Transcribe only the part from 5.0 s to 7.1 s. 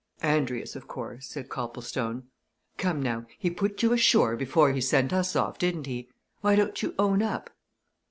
us off, didn't he? Why don't you